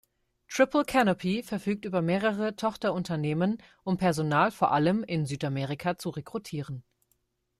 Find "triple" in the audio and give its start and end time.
0.47-0.83